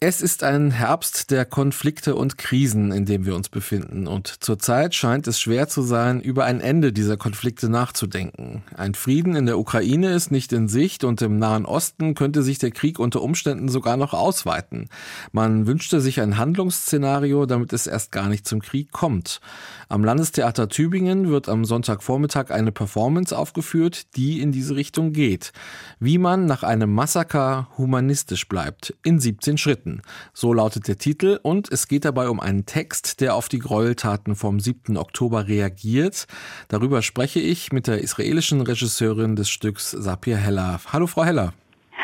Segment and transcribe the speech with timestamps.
[0.00, 4.06] Es ist ein Herbst der Konflikte und Krisen, in dem wir uns befinden.
[4.06, 8.62] Und zurzeit scheint es schwer zu sein, über ein Ende dieser Konflikte nachzudenken.
[8.76, 12.58] Ein Frieden in der Ukraine ist nicht in Sicht und im Nahen Osten könnte sich
[12.58, 14.88] der Krieg unter Umständen sogar noch ausweiten.
[15.32, 19.40] Man wünschte sich ein Handlungsszenario, damit es erst gar nicht zum Krieg kommt.
[19.88, 25.52] Am Landestheater Tübingen wird am Sonntagvormittag eine Performance aufgeführt, die in diese Richtung geht.
[25.98, 28.94] Wie man nach einem Massaker humanistisch bleibt.
[29.02, 29.87] In 17 Schritten.
[29.88, 30.02] Minuten.
[30.32, 34.36] So lautet der Titel und es geht dabei um einen Text, der auf die Gräueltaten
[34.36, 34.96] vom 7.
[34.96, 36.26] Oktober reagiert.
[36.68, 40.80] Darüber spreche ich mit der israelischen Regisseurin des Stücks Sapir Heller.
[40.92, 41.52] Hallo Frau Heller.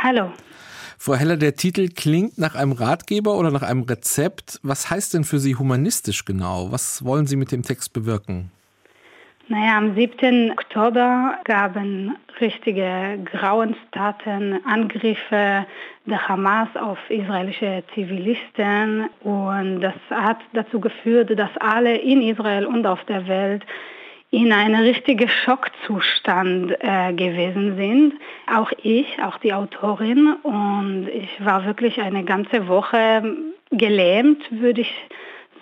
[0.02, 0.33] Hallo.
[0.98, 4.61] Frau Heller, der Titel klingt nach einem Ratgeber oder nach einem Rezept.
[4.62, 6.70] Was heißt denn für Sie humanistisch genau?
[6.70, 8.51] Was wollen Sie mit dem Text bewirken?
[9.48, 10.53] Naja, am 7.
[10.53, 15.67] Oktober gaben richtige Grauenstaten, Angriffe
[16.07, 22.86] der Hamas auf israelische Zivilisten und das hat dazu geführt, dass alle in Israel und
[22.86, 23.67] auf der Welt
[24.31, 28.14] in einem richtigen Schockzustand äh, gewesen sind.
[28.51, 33.36] Auch ich, auch die Autorin und ich war wirklich eine ganze Woche
[33.70, 34.95] gelähmt, würde ich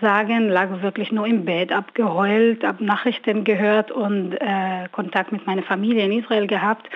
[0.03, 5.63] sagen lag wirklich nur im Bett, abgeheult, ab Nachrichten gehört und äh, Kontakt mit meiner
[5.63, 6.91] Familie in Israel gehabt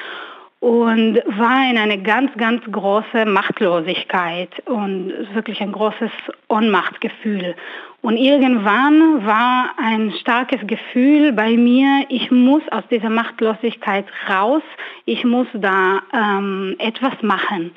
[0.61, 6.11] und war in eine ganz, ganz große Machtlosigkeit und wirklich ein großes
[6.49, 7.55] Ohnmachtgefühl.
[8.03, 14.63] Und irgendwann war ein starkes Gefühl bei mir, ich muss aus dieser Machtlosigkeit raus,
[15.05, 17.73] ich muss da ähm, etwas machen.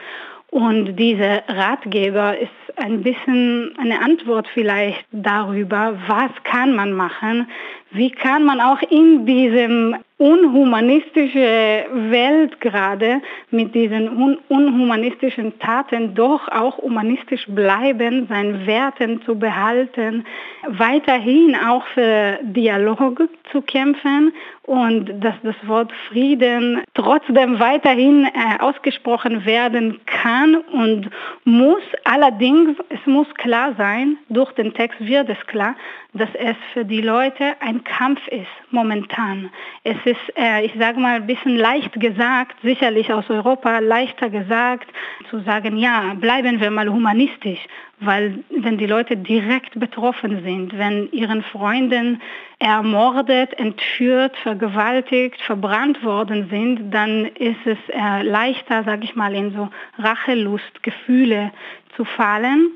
[0.51, 7.47] Und dieser Ratgeber ist ein bisschen eine Antwort vielleicht darüber, was kann man machen,
[7.91, 16.45] wie kann man auch in diesem unhumanistischen Welt gerade mit diesen un unhumanistischen Taten doch
[16.49, 20.25] auch humanistisch bleiben, seinen Werten zu behalten,
[20.67, 24.33] weiterhin auch für Dialog zu kämpfen
[24.63, 31.09] und dass das Wort Frieden trotzdem weiterhin äh, ausgesprochen werden kann und
[31.45, 31.81] muss.
[32.03, 32.58] Allerdings,
[32.89, 35.75] es muss klar sein, durch den Text wird es klar,
[36.13, 39.49] dass es für die Leute ein Kampf ist momentan.
[39.83, 44.89] Es ist, äh, ich sage mal, ein bisschen leicht gesagt, sicherlich aus Europa leichter gesagt,
[45.29, 47.59] zu sagen, ja, bleiben wir mal humanistisch,
[47.99, 52.21] weil wenn die Leute direkt betroffen sind, wenn ihren Freunden
[52.59, 59.53] ermordet, entführt, vergewaltigt, verbrannt worden sind, dann ist es äh, leichter, sage ich mal, in
[59.53, 61.51] so Rachelustgefühle
[61.95, 62.71] zu fallen.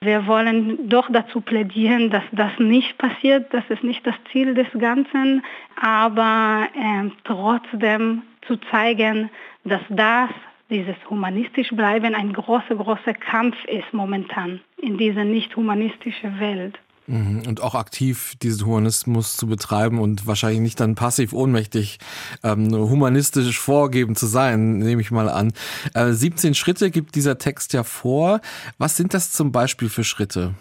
[0.00, 3.52] Wir wollen doch dazu plädieren, dass das nicht passiert.
[3.52, 5.44] Das ist nicht das Ziel des Ganzen,
[5.80, 9.30] aber äh, trotzdem zu zeigen,
[9.64, 10.30] dass das,
[10.70, 16.78] dieses humanistisch bleiben, ein großer, großer Kampf ist momentan in dieser nicht humanistischen Welt.
[17.06, 17.42] Mhm.
[17.46, 21.98] Und auch aktiv diesen Humanismus zu betreiben und wahrscheinlich nicht dann passiv ohnmächtig
[22.42, 25.52] ähm, humanistisch vorgeben zu sein, nehme ich mal an.
[25.94, 28.40] Äh, 17 Schritte gibt dieser Text ja vor.
[28.78, 30.54] Was sind das zum Beispiel für Schritte?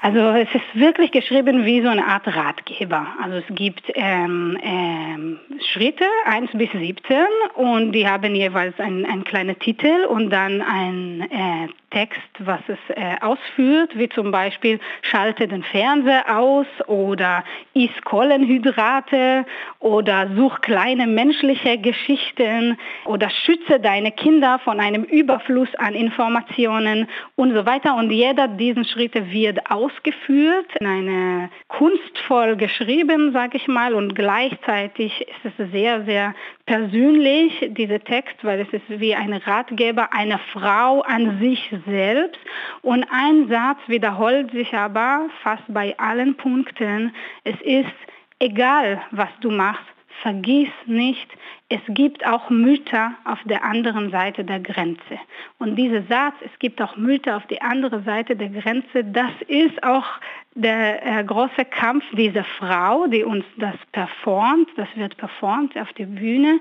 [0.00, 3.06] Also es ist wirklich geschrieben wie so eine Art Ratgeber.
[3.20, 5.40] Also es gibt ähm, ähm,
[5.72, 7.16] Schritte 1 bis 17
[7.54, 12.78] und die haben jeweils einen, einen kleinen Titel und dann ein äh, Text, was es
[12.96, 19.46] äh, ausführt, wie zum Beispiel schalte den Fernseher aus oder iss Kohlenhydrate
[19.80, 22.76] oder such kleine menschliche Geschichten
[23.06, 27.96] oder schütze deine Kinder von einem Überfluss an Informationen und so weiter.
[27.96, 35.22] Und jeder dieser Schritte wird ausgeführt, in eine kunstvoll geschrieben, sage ich mal, und gleichzeitig
[35.22, 36.34] ist es sehr, sehr
[36.68, 42.38] persönlich, dieser Text, weil es ist wie ein Ratgeber einer Frau an sich selbst.
[42.82, 47.14] Und ein Satz wiederholt sich aber fast bei allen Punkten.
[47.44, 47.96] Es ist
[48.38, 49.82] egal, was du machst,
[50.22, 51.28] vergiss nicht,
[51.68, 55.18] es gibt auch Mütter auf der anderen Seite der Grenze.
[55.58, 59.82] Und dieser Satz, es gibt auch Mütter auf der anderen Seite der Grenze, das ist
[59.82, 60.06] auch
[60.54, 66.06] der äh, große Kampf dieser Frau, die uns das performt, das wird performt auf der
[66.06, 66.58] Bühne,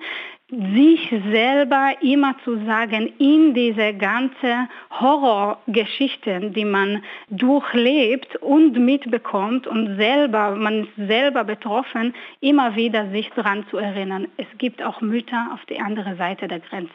[0.50, 9.98] sich selber immer zu sagen, in diese ganze Horrorgeschichten, die man durchlebt und mitbekommt und
[9.98, 14.28] selber, man ist selber betroffen, immer wieder sich daran zu erinnern.
[14.38, 16.94] Es gibt auch Mütter auf der anderen Seite der Grenze.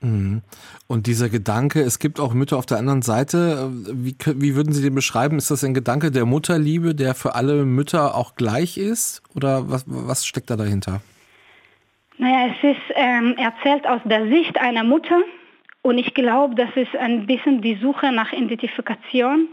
[0.00, 0.42] Mhm.
[0.86, 4.82] Und dieser Gedanke, es gibt auch Mütter auf der anderen Seite, wie, wie würden Sie
[4.82, 5.38] den beschreiben?
[5.38, 9.22] Ist das ein Gedanke der Mutterliebe, der für alle Mütter auch gleich ist?
[9.34, 11.00] Oder was, was steckt da dahinter?
[12.18, 15.20] Naja, es ist ähm, erzählt aus der Sicht einer Mutter.
[15.82, 19.48] Und ich glaube, das ist ein bisschen die Suche nach Identifikation.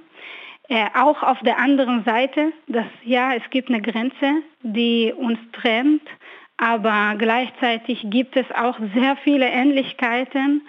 [0.70, 6.04] Äh, auch auf der anderen Seite, dass ja, es gibt eine Grenze, die uns trennt,
[6.56, 10.62] aber gleichzeitig gibt es auch sehr viele Ähnlichkeiten.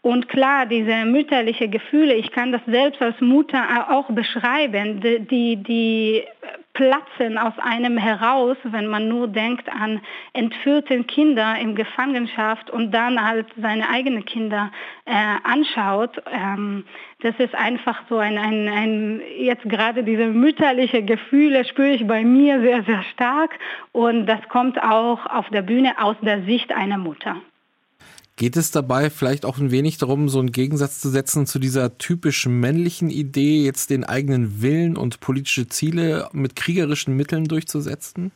[0.00, 6.24] Und klar, diese mütterliche Gefühle, ich kann das selbst als Mutter auch beschreiben, die, die
[6.72, 10.00] platzen aus einem heraus, wenn man nur denkt an
[10.32, 14.70] entführte Kinder in Gefangenschaft und dann halt seine eigenen Kinder
[15.04, 15.12] äh,
[15.42, 16.22] anschaut.
[16.30, 16.84] Ähm,
[17.22, 22.24] das ist einfach so ein, ein, ein, jetzt gerade diese mütterliche Gefühle spüre ich bei
[22.24, 23.58] mir sehr, sehr stark
[23.92, 27.36] und das kommt auch auf der Bühne aus der Sicht einer Mutter.
[28.40, 31.98] Geht es dabei vielleicht auch ein wenig darum, so einen Gegensatz zu setzen zu dieser
[31.98, 38.32] typisch männlichen Idee, jetzt den eigenen Willen und politische Ziele mit kriegerischen Mitteln durchzusetzen?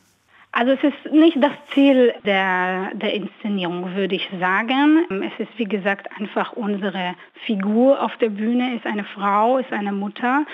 [0.51, 5.07] Also es ist nicht das Ziel der, der Inszenierung, würde ich sagen.
[5.09, 7.15] Es ist, wie gesagt, einfach unsere
[7.47, 10.45] Figur auf der Bühne, ist eine Frau, ist eine Mutter.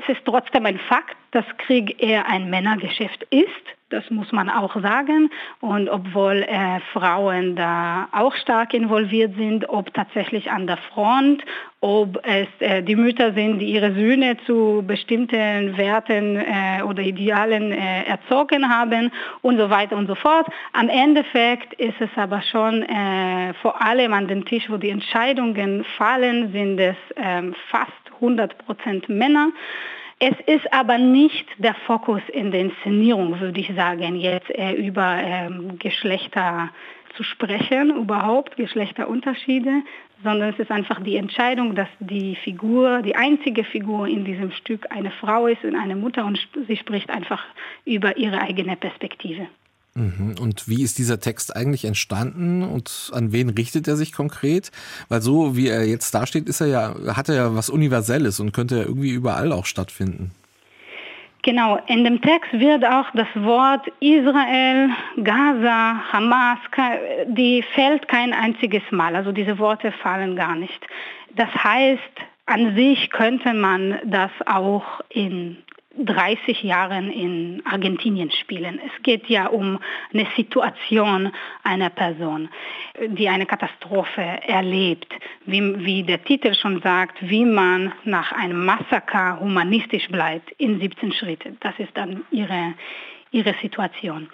[0.00, 3.48] Es ist trotzdem ein Fakt, dass Krieg eher ein Männergeschäft ist.
[3.90, 5.30] Das muss man auch sagen.
[5.60, 11.42] Und obwohl äh, Frauen da auch stark involviert sind, ob tatsächlich an der Front,
[11.80, 17.72] ob es äh, die Mütter sind, die ihre Söhne zu bestimmten Werten äh, oder Idealen
[17.72, 19.10] äh, erzogen haben
[19.40, 20.46] und so weiter und so fort.
[20.74, 25.84] Am Endeffekt ist es aber schon äh, vor allem an dem Tisch, wo die Entscheidungen
[25.96, 29.50] fallen, sind es ähm, fast 100 Prozent Männer.
[30.20, 35.16] Es ist aber nicht der Fokus in der Inszenierung, würde ich sagen, jetzt äh, über
[35.22, 36.70] ähm, Geschlechter
[37.16, 39.82] zu sprechen, überhaupt Geschlechterunterschiede,
[40.24, 44.86] sondern es ist einfach die Entscheidung, dass die Figur, die einzige Figur in diesem Stück
[44.90, 47.44] eine Frau ist und eine Mutter und sie spricht einfach
[47.84, 49.46] über ihre eigene Perspektive.
[49.94, 50.36] Mhm.
[50.40, 54.70] Und wie ist dieser Text eigentlich entstanden und an wen richtet er sich konkret?
[55.08, 58.52] Weil so wie er jetzt dasteht, ist er ja, hat er ja was Universelles und
[58.52, 60.32] könnte ja irgendwie überall auch stattfinden.
[61.42, 64.90] Genau, in dem Text wird auch das Wort Israel,
[65.22, 66.58] Gaza, Hamas,
[67.28, 69.14] die fällt kein einziges Mal.
[69.14, 70.80] Also diese Worte fallen gar nicht.
[71.36, 72.02] Das heißt,
[72.46, 75.58] an sich könnte man das auch in
[76.04, 78.80] 30 Jahren in Argentinien spielen.
[78.84, 79.78] Es geht ja um
[80.12, 81.32] eine Situation
[81.64, 82.48] einer Person,
[83.06, 85.12] die eine Katastrophe erlebt,
[85.46, 91.12] wie, wie der Titel schon sagt, wie man nach einem Massaker humanistisch bleibt in 17
[91.12, 91.56] Schritten.
[91.60, 92.74] Das ist dann ihre,
[93.30, 94.28] ihre Situation.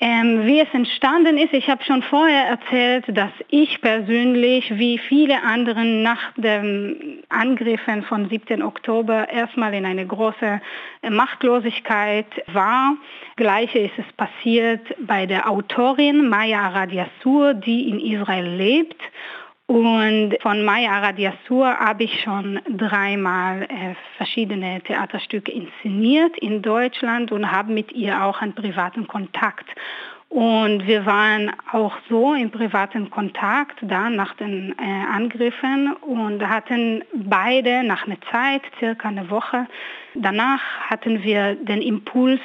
[0.00, 5.42] Ähm, wie es entstanden ist, ich habe schon vorher erzählt, dass ich persönlich, wie viele
[5.42, 8.62] anderen nach den Angriffen von 7.
[8.62, 10.60] Oktober erstmal in eine große
[11.02, 12.96] äh, Machtlosigkeit war.
[13.34, 19.02] Gleiche ist es passiert bei der Autorin Maya Aradiasur, die in Israel lebt
[19.68, 27.52] und von Maya Aradiasur habe ich schon dreimal äh, verschiedene Theaterstücke inszeniert in Deutschland und
[27.52, 29.66] habe mit ihr auch einen privaten Kontakt.
[30.30, 37.04] Und wir waren auch so im privaten Kontakt da nach den äh, Angriffen und hatten
[37.14, 39.66] beide nach einer Zeit, circa eine Woche,
[40.14, 42.40] danach hatten wir den Impuls,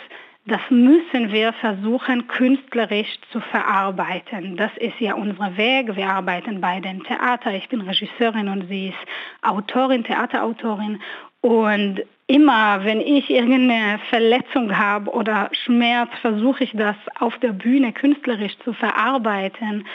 [0.46, 4.58] das müssen wir versuchen, künstlerisch zu verarbeiten.
[4.58, 5.96] Das ist ja unser Weg.
[5.96, 7.54] Wir arbeiten beide im Theater.
[7.54, 8.98] Ich bin Regisseurin und sie ist
[9.42, 11.02] Autorin, Theaterautorin.
[11.40, 17.94] Und immer, wenn ich irgendeine Verletzung habe oder Schmerz, versuche ich das auf der Bühne
[17.94, 19.86] künstlerisch zu verarbeiten.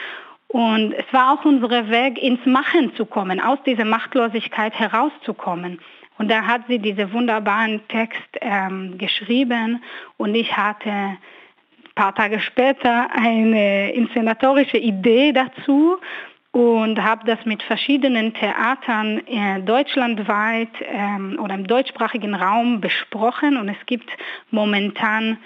[0.49, 5.79] Und es war auch unser Weg, ins Machen zu kommen, aus dieser Machtlosigkeit herauszukommen.
[6.19, 9.83] Und da hat sie diesen wunderbaren Text ähm, geschrieben.
[10.17, 11.19] Und ich hatte ein
[11.95, 15.97] paar Tage später eine inszenatorische Idee dazu
[16.51, 23.57] und habe das mit verschiedenen Theatern äh, deutschlandweit ähm, oder im deutschsprachigen Raum besprochen.
[23.57, 24.11] Und es gibt
[24.51, 25.39] momentan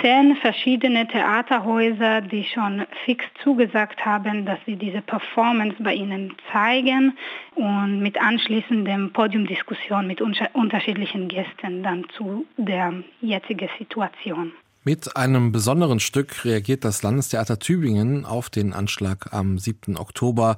[0.00, 7.16] zehn verschiedene Theaterhäuser, die schon fix zugesagt haben, dass sie diese Performance bei ihnen zeigen
[7.54, 14.52] und mit anschließendem Podiumdiskussion mit unterschiedlichen Gästen dann zu der jetzigen Situation.
[14.82, 19.98] Mit einem besonderen Stück reagiert das Landestheater Tübingen auf den Anschlag am 7.
[19.98, 20.56] Oktober,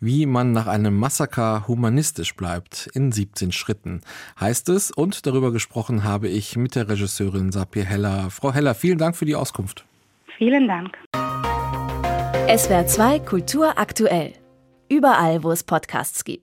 [0.00, 4.00] wie man nach einem Massaker humanistisch bleibt, in 17 Schritten,
[4.40, 4.90] heißt es.
[4.90, 8.30] Und darüber gesprochen habe ich mit der Regisseurin Sapir Heller.
[8.30, 9.84] Frau Heller, vielen Dank für die Auskunft.
[10.36, 10.98] Vielen Dank.
[12.48, 14.32] SWR 2 Kultur aktuell.
[14.88, 16.40] Überall, wo es Podcasts gibt.